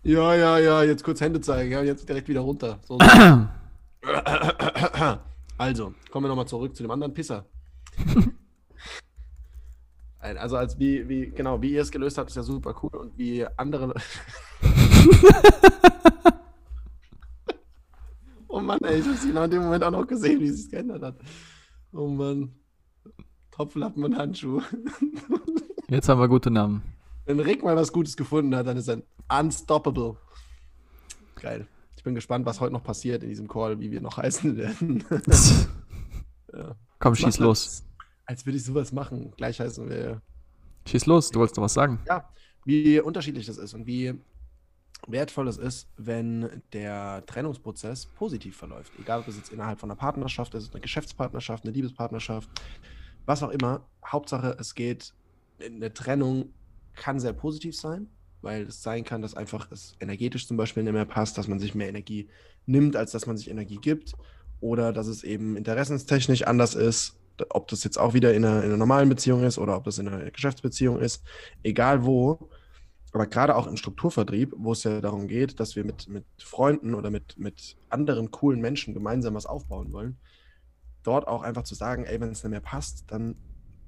[0.04, 2.78] Ja, ja, ja, jetzt kurz Hände zeigen, ja, jetzt direkt wieder runter.
[2.82, 3.06] So, so.
[5.58, 7.46] also, kommen wir nochmal zurück zu dem anderen Pisser.
[10.24, 13.18] Also als wie, wie, genau, wie ihr es gelöst habt, ist ja super cool und
[13.18, 13.92] wie andere.
[18.48, 20.70] oh Mann, ey, ich hab's genau in dem Moment auch noch gesehen, wie es sich
[20.70, 21.16] geändert hat.
[21.92, 22.54] Oh Mann.
[23.50, 24.62] Topflappen und Handschuh.
[25.88, 26.93] Jetzt haben wir gute Namen.
[27.26, 30.16] Wenn Rick mal was Gutes gefunden hat, dann ist er unstoppable.
[31.36, 31.66] Geil.
[31.96, 35.04] Ich bin gespannt, was heute noch passiert in diesem Call, wie wir noch heißen werden.
[36.52, 36.76] ja.
[36.98, 37.84] Komm, schieß los.
[38.26, 39.32] Als würde ich sowas machen.
[39.36, 40.20] Gleich heißen wir.
[40.86, 41.98] Schieß los, du wolltest noch was sagen.
[42.06, 42.28] Ja,
[42.64, 44.14] wie unterschiedlich das ist und wie
[45.06, 48.92] wertvoll es ist, wenn der Trennungsprozess positiv verläuft.
[48.98, 52.48] Egal, ob es jetzt innerhalb von einer Partnerschaft ist, eine Geschäftspartnerschaft, eine Liebespartnerschaft,
[53.26, 53.86] was auch immer.
[54.04, 55.14] Hauptsache, es geht,
[55.58, 56.52] eine Trennung
[56.94, 58.08] kann sehr positiv sein,
[58.42, 61.58] weil es sein kann, dass einfach es energetisch zum Beispiel nicht mehr passt, dass man
[61.58, 62.28] sich mehr Energie
[62.66, 64.12] nimmt, als dass man sich Energie gibt.
[64.60, 67.16] Oder dass es eben interessenstechnisch anders ist,
[67.50, 69.98] ob das jetzt auch wieder in einer, in einer normalen Beziehung ist oder ob das
[69.98, 71.22] in einer Geschäftsbeziehung ist,
[71.62, 72.48] egal wo.
[73.12, 76.94] Aber gerade auch im Strukturvertrieb, wo es ja darum geht, dass wir mit, mit Freunden
[76.94, 80.18] oder mit, mit anderen coolen Menschen gemeinsam was aufbauen wollen,
[81.02, 83.36] dort auch einfach zu sagen, ey, wenn es nicht mehr passt, dann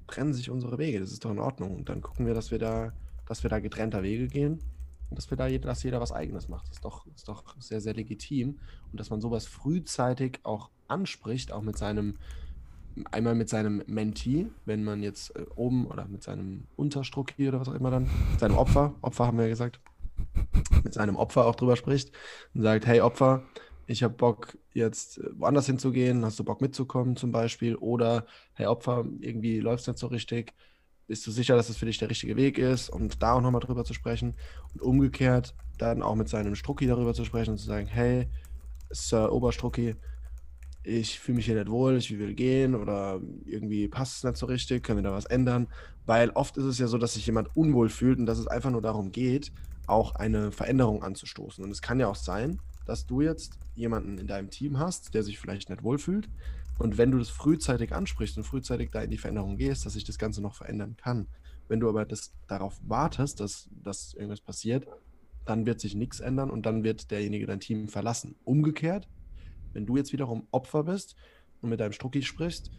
[0.07, 0.99] trennen sich unsere Wege.
[0.99, 1.75] Das ist doch in Ordnung.
[1.75, 2.93] Und dann gucken wir, dass wir da,
[3.25, 4.59] dass wir da getrennter Wege gehen
[5.09, 6.67] und dass wir da jeder, dass jeder was Eigenes macht.
[6.67, 8.59] Das ist doch, ist doch sehr, sehr legitim.
[8.91, 12.15] Und dass man sowas frühzeitig auch anspricht, auch mit seinem,
[13.11, 17.69] einmal mit seinem Mentee, wenn man jetzt äh, oben oder mit seinem Unterstrucki oder was
[17.69, 19.79] auch immer dann, mit seinem Opfer, Opfer haben wir ja gesagt,
[20.83, 22.11] mit seinem Opfer auch drüber spricht
[22.53, 23.43] und sagt, hey Opfer,
[23.87, 27.75] ich habe Bock jetzt äh, woanders hinzugehen, hast du Bock mitzukommen zum Beispiel?
[27.75, 30.53] Oder hey Opfer, irgendwie läuft es nicht so richtig,
[31.07, 32.89] bist du sicher, dass es für dich der richtige Weg ist?
[32.89, 34.35] Und da auch nochmal drüber zu sprechen.
[34.73, 38.27] Und umgekehrt dann auch mit seinem Strucki darüber zu sprechen und zu sagen, hey
[38.89, 39.95] Sir Oberstrucki,
[40.83, 44.45] ich fühle mich hier nicht wohl, ich will gehen oder irgendwie passt es nicht so
[44.45, 45.67] richtig, können wir da was ändern?
[46.05, 48.71] Weil oft ist es ja so, dass sich jemand unwohl fühlt und dass es einfach
[48.71, 49.51] nur darum geht,
[49.85, 51.63] auch eine Veränderung anzustoßen.
[51.63, 55.23] Und es kann ja auch sein, dass du jetzt jemanden in deinem Team hast, der
[55.23, 56.29] sich vielleicht nicht wohlfühlt.
[56.79, 60.03] Und wenn du das frühzeitig ansprichst und frühzeitig da in die Veränderung gehst, dass sich
[60.03, 61.27] das Ganze noch verändern kann.
[61.67, 64.87] Wenn du aber das darauf wartest, dass, dass irgendwas passiert,
[65.45, 68.35] dann wird sich nichts ändern und dann wird derjenige dein Team verlassen.
[68.43, 69.07] Umgekehrt,
[69.73, 71.15] wenn du jetzt wiederum Opfer bist
[71.61, 72.71] und mit deinem Strucki sprichst,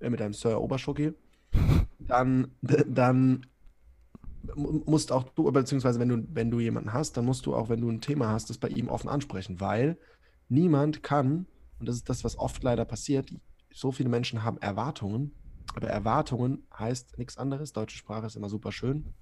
[0.00, 1.12] äh, mit deinem Sir Oberstrucki,
[1.98, 3.46] dann, dann
[4.56, 7.80] musst auch du, beziehungsweise wenn du, wenn du jemanden hast, dann musst du auch, wenn
[7.80, 9.98] du ein Thema hast, das bei ihm offen ansprechen, weil
[10.48, 11.46] niemand kann,
[11.78, 13.32] und das ist das, was oft leider passiert,
[13.72, 15.32] so viele Menschen haben Erwartungen,
[15.74, 19.14] aber Erwartungen heißt nichts anderes, deutsche Sprache ist immer super schön,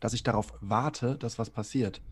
[0.00, 2.02] dass ich darauf warte, dass was passiert.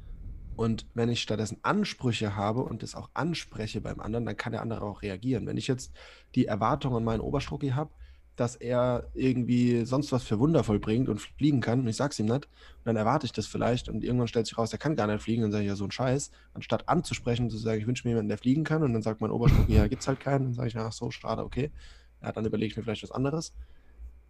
[0.57, 4.63] Und wenn ich stattdessen Ansprüche habe und das auch anspreche beim anderen, dann kann der
[4.63, 5.47] andere auch reagieren.
[5.47, 5.93] Wenn ich jetzt
[6.35, 7.93] die Erwartung an meinen Oberstrucki habe,
[8.39, 12.27] dass er irgendwie sonst was für Wunder vollbringt und fliegen kann und ich sag's ihm
[12.27, 15.09] nicht, und dann erwarte ich das vielleicht und irgendwann stellt sich raus, er kann gar
[15.09, 18.07] nicht fliegen, dann sage ich ja so ein Scheiß, anstatt anzusprechen zu sagen, ich wünsche
[18.07, 20.55] mir jemanden, der fliegen kann und dann sagt mein Oberstrucki, ja, gibt's halt keinen, dann
[20.55, 21.73] sage ich, ach so, schade, okay.
[22.23, 23.55] Ja, dann überlege ich mir vielleicht was anderes.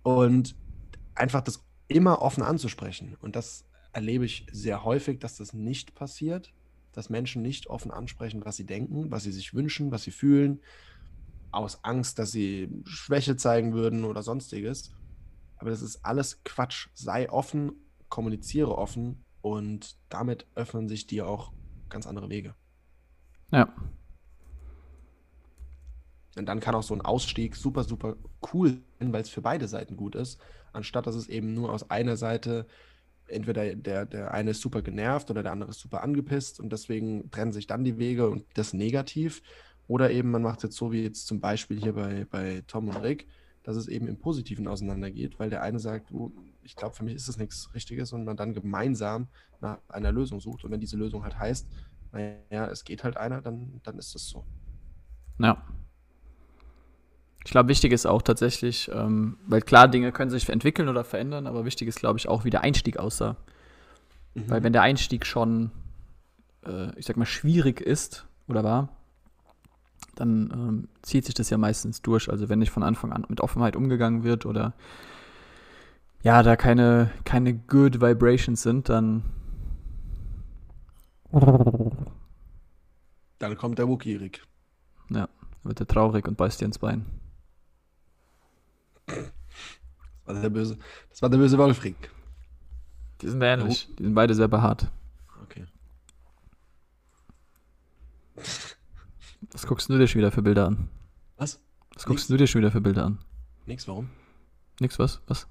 [0.03, 0.57] Und
[1.15, 3.17] einfach das immer offen anzusprechen.
[3.21, 6.53] Und das erlebe ich sehr häufig, dass das nicht passiert,
[6.93, 10.61] dass Menschen nicht offen ansprechen, was sie denken, was sie sich wünschen, was sie fühlen,
[11.51, 14.93] aus Angst, dass sie Schwäche zeigen würden oder sonstiges.
[15.57, 16.89] Aber das ist alles Quatsch.
[16.95, 17.73] Sei offen,
[18.09, 21.53] kommuniziere offen und damit öffnen sich dir auch
[21.89, 22.55] ganz andere Wege.
[23.51, 23.75] Ja.
[26.37, 28.17] Und dann kann auch so ein Ausstieg super, super
[28.53, 30.39] cool sein, weil es für beide Seiten gut ist,
[30.73, 32.67] anstatt dass es eben nur aus einer Seite,
[33.27, 37.31] entweder der, der eine ist super genervt oder der andere ist super angepisst und deswegen
[37.31, 39.43] trennen sich dann die Wege und das negativ.
[39.89, 42.89] Oder eben man macht es jetzt so wie jetzt zum Beispiel hier bei, bei Tom
[42.89, 43.27] und Rick,
[43.65, 46.31] dass es eben im Positiven auseinandergeht, weil der eine sagt, oh,
[46.63, 49.29] ich glaube, für mich ist das nichts Richtiges und man dann gemeinsam
[49.61, 50.65] nach einer Lösung sucht.
[50.65, 51.67] Und wenn diese Lösung halt heißt,
[52.13, 54.45] naja, es geht halt einer, dann, dann ist es so.
[55.39, 55.63] Ja.
[57.45, 61.47] Ich glaube, wichtig ist auch tatsächlich, ähm, weil klar, Dinge können sich entwickeln oder verändern,
[61.47, 63.37] aber wichtig ist, glaube ich, auch, wie der Einstieg aussah.
[64.35, 64.51] Mhm.
[64.51, 65.71] Weil wenn der Einstieg schon,
[66.67, 68.98] äh, ich sag mal, schwierig ist oder war,
[70.15, 72.29] dann ähm, zieht sich das ja meistens durch.
[72.31, 74.75] Also wenn nicht von Anfang an mit Offenheit umgegangen wird oder
[76.23, 79.23] ja, da keine, keine good vibrations sind, dann
[83.39, 84.43] Dann kommt der Wookie, Rick.
[85.63, 87.07] wird er traurig und beißt dir ins Bein.
[89.07, 90.79] Das war der böse,
[91.11, 92.11] das war der böse Wolf, Rick.
[93.21, 93.89] Die sind ähnlich.
[93.99, 94.91] Die sind beide sehr behaart.
[95.43, 95.67] Okay.
[99.53, 100.89] Was guckst du dir schon wieder für Bilder an?
[101.37, 101.61] Was?
[101.95, 103.19] Was guckst du dir schon wieder für Bilder an?
[103.67, 104.09] Nix, warum?
[104.81, 105.21] Nix, was?
[105.27, 105.49] Was?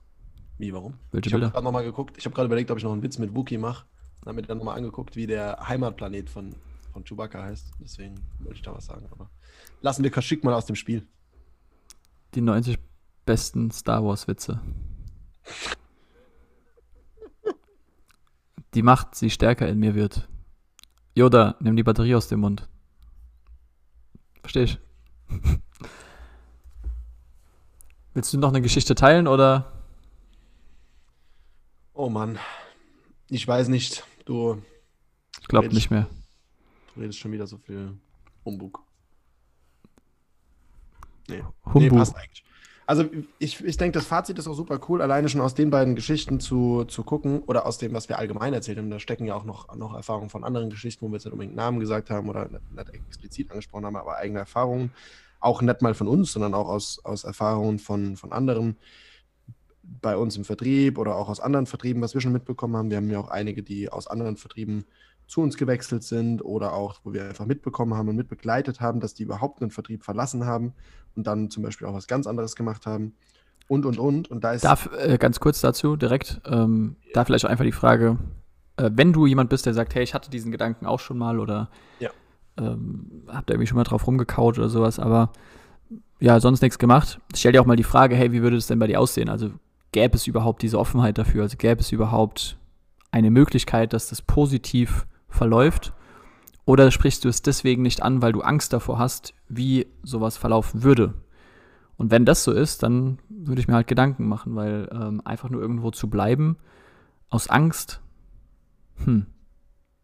[0.58, 0.96] Wie, warum?
[1.12, 1.52] Welche Ich habe Bilder?
[1.52, 2.18] gerade nochmal geguckt.
[2.18, 3.86] Ich habe gerade überlegt, ob ich noch einen Witz mit Wookie mache.
[4.22, 6.56] Dann habe mir dann nochmal angeguckt, wie der Heimatplanet von,
[6.94, 7.72] von Chewbacca heißt.
[7.80, 9.08] Deswegen wollte ich da was sagen.
[9.12, 9.30] Aber
[9.82, 11.06] lassen wir Kashyyyk mal aus dem Spiel.
[12.34, 12.78] Die 90
[13.26, 14.62] besten Star Wars Witze.
[18.74, 20.28] Die Macht, die stärker in mir wird.
[21.16, 22.68] Yoda, nimm die Batterie aus dem Mund.
[24.48, 24.80] Versteh ich.
[28.14, 29.74] Willst du noch eine Geschichte teilen oder?
[31.94, 32.40] Oh Mann.
[33.28, 34.06] Ich weiß nicht.
[34.24, 34.62] Du,
[35.42, 36.08] Ich glaube nicht mehr.
[36.96, 37.98] du redest schon wieder so viel
[38.46, 38.80] Humbug.
[41.28, 41.40] Nee.
[41.40, 41.98] Nee, Humbug.
[41.98, 42.46] passt eigentlich.
[42.88, 43.04] Also
[43.38, 46.40] ich, ich denke, das Fazit ist auch super cool, alleine schon aus den beiden Geschichten
[46.40, 48.90] zu, zu gucken oder aus dem, was wir allgemein erzählt haben.
[48.90, 51.58] Da stecken ja auch noch, noch Erfahrungen von anderen Geschichten, wo wir jetzt nicht unbedingt
[51.58, 54.94] Namen gesagt haben oder nicht, explizit angesprochen haben, aber eigene Erfahrungen.
[55.42, 58.78] Auch nicht mal von uns, sondern auch aus, aus Erfahrungen von, von anderen
[59.84, 62.90] bei uns im Vertrieb oder auch aus anderen Vertrieben, was wir schon mitbekommen haben.
[62.90, 64.86] Wir haben ja auch einige, die aus anderen Vertrieben
[65.28, 69.14] zu uns gewechselt sind oder auch, wo wir einfach mitbekommen haben und mitbegleitet haben, dass
[69.14, 70.74] die überhaupt einen Vertrieb verlassen haben
[71.16, 73.14] und dann zum Beispiel auch was ganz anderes gemacht haben
[73.68, 74.32] und, und, und.
[74.32, 77.74] Und da ist Darf, äh, ganz kurz dazu, direkt, ähm, da vielleicht auch einfach die
[77.74, 78.18] Frage,
[78.78, 81.40] äh, wenn du jemand bist, der sagt, hey, ich hatte diesen Gedanken auch schon mal
[81.40, 82.10] oder Ja.
[82.58, 85.34] ähm, hab da irgendwie schon mal drauf rumgekaut oder sowas, aber
[86.20, 87.20] ja, sonst nichts gemacht.
[87.36, 89.30] Stell dir auch mal die Frage, hey, wie würde es denn bei dir aussehen?
[89.30, 89.52] Also
[89.92, 91.44] gäbe es überhaupt diese Offenheit dafür?
[91.44, 92.58] Also gäbe es überhaupt
[93.12, 95.94] eine Möglichkeit, dass das positiv verläuft?
[96.66, 100.84] Oder sprichst du es deswegen nicht an, weil du Angst davor hast, wie sowas verlaufen
[100.84, 101.14] würde?
[101.98, 105.50] Und wenn das so ist, dann würde ich mir halt Gedanken machen, weil ähm, einfach
[105.50, 106.58] nur irgendwo zu bleiben,
[107.30, 108.02] aus Angst,
[109.04, 109.26] hm,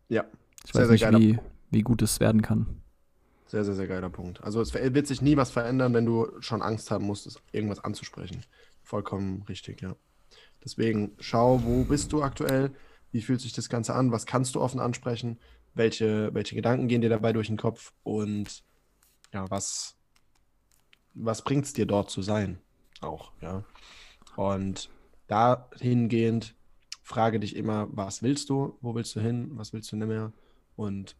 [0.09, 0.25] ja,
[0.65, 1.39] ich weiß sehr nicht, wie,
[1.71, 2.81] wie gut es werden kann.
[3.45, 4.43] sehr, sehr, sehr geiler Punkt.
[4.43, 8.45] Also es wird sich nie was verändern, wenn du schon Angst haben musst, irgendwas anzusprechen.
[8.81, 9.95] Vollkommen richtig, ja.
[10.63, 12.71] Deswegen schau, wo bist du aktuell?
[13.13, 14.11] Wie fühlt sich das Ganze an?
[14.11, 15.39] Was kannst du offen ansprechen?
[15.75, 17.93] Welche, welche Gedanken gehen dir dabei durch den Kopf?
[18.03, 18.63] Und
[19.31, 19.95] ja, was,
[21.13, 22.59] was bringt es dir dort zu sein?
[23.01, 23.63] Auch, ja.
[24.35, 24.89] Und
[25.27, 26.55] dahingehend
[27.03, 28.77] frage dich immer, was willst du?
[28.81, 29.51] Wo willst du hin?
[29.53, 30.33] Was willst du nicht mehr?
[30.75, 31.15] Und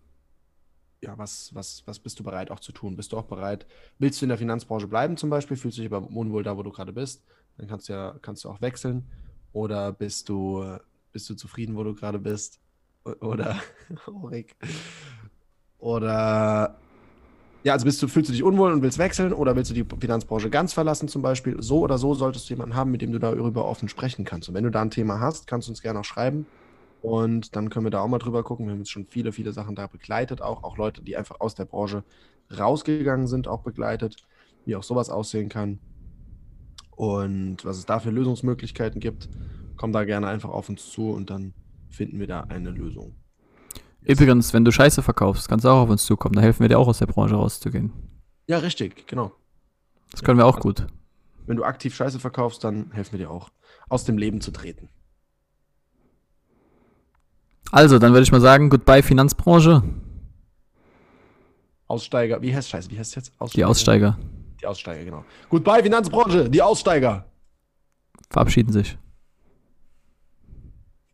[1.02, 2.96] ja, was, was, was bist du bereit auch zu tun?
[2.96, 3.68] Bist du auch bereit?
[4.00, 5.58] Willst du in der Finanzbranche bleiben zum Beispiel?
[5.58, 7.24] Fühlst du dich aber unwohl da, wo du gerade bist?
[7.58, 9.06] Dann kannst du ja, kannst du auch wechseln.
[9.52, 10.78] Oder bist du,
[11.14, 12.60] bist du zufrieden, wo du gerade bist?
[13.22, 13.60] Oder,
[14.30, 14.56] Rick.
[15.78, 16.78] Oder,
[17.64, 19.32] ja, also bist du, fühlst du dich unwohl und willst wechseln?
[19.32, 21.62] Oder willst du die Finanzbranche ganz verlassen zum Beispiel?
[21.62, 24.50] So oder so solltest du jemanden haben, mit dem du darüber offen sprechen kannst.
[24.50, 26.46] Und wenn du da ein Thema hast, kannst du uns gerne auch schreiben.
[27.02, 28.66] Und dann können wir da auch mal drüber gucken.
[28.66, 31.54] Wir haben jetzt schon viele, viele Sachen da begleitet, auch, auch Leute, die einfach aus
[31.54, 32.04] der Branche
[32.58, 34.16] rausgegangen sind, auch begleitet,
[34.66, 35.80] wie auch sowas aussehen kann.
[36.92, 39.28] Und was es da für Lösungsmöglichkeiten gibt,
[39.78, 41.54] komm da gerne einfach auf uns zu und dann
[41.90, 43.16] finden wir da eine Lösung.
[44.02, 46.36] Übrigens, wenn du Scheiße verkaufst, kannst du auch auf uns zukommen.
[46.36, 47.94] Da helfen wir dir auch aus der Branche rauszugehen.
[48.48, 49.32] Ja, richtig, genau.
[50.12, 50.88] Das können wir auch gut.
[51.46, 53.50] Wenn du aktiv Scheiße verkaufst, dann helfen wir dir auch,
[53.90, 54.90] aus dem Leben zu treten.
[57.72, 59.82] Also, dann würde ich mal sagen, goodbye Finanzbranche.
[61.88, 62.92] Aussteiger, wie heißt Scheiße?
[62.92, 63.56] Wie heißt es jetzt?
[63.56, 64.18] Die Aussteiger
[64.62, 65.26] Die Aussteiger, genau.
[65.50, 67.26] Goodbye, Finanzbranche, die Aussteiger.
[68.30, 68.98] verabschieden sich.